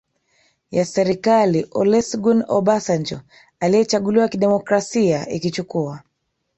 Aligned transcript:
ya 0.71 0.85
serikali 0.85 1.67
Olusegun 1.71 2.43
Obasanjo 2.49 3.21
aliyechaguliwa 3.59 4.27
kidemokrasia 4.27 5.29
Ikichukua 5.29 6.01